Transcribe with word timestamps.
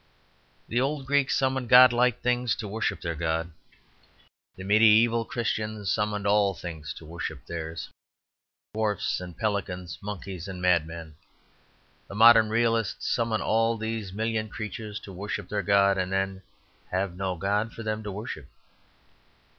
The 0.67 0.81
old 0.81 1.05
Greeks 1.05 1.37
summoned 1.37 1.69
godlike 1.69 2.21
things 2.23 2.55
to 2.55 2.67
worship 2.67 3.01
their 3.01 3.13
god. 3.13 3.51
The 4.55 4.63
medieval 4.63 5.25
Christians 5.25 5.91
summoned 5.91 6.25
all 6.25 6.55
things 6.55 6.91
to 6.95 7.05
worship 7.05 7.45
theirs, 7.45 7.87
dwarfs 8.73 9.21
and 9.21 9.37
pelicans, 9.37 9.99
monkeys 10.01 10.47
and 10.47 10.59
madmen. 10.59 11.17
The 12.07 12.15
modern 12.15 12.49
realists 12.49 13.07
summon 13.07 13.41
all 13.43 13.77
these 13.77 14.11
million 14.11 14.49
creatures 14.49 14.99
to 15.01 15.13
worship 15.13 15.49
their 15.49 15.61
god; 15.61 15.99
and 15.99 16.11
then 16.11 16.41
have 16.89 17.15
no 17.15 17.35
god 17.35 17.71
for 17.71 17.83
them 17.83 18.01
to 18.01 18.11
worship. 18.11 18.47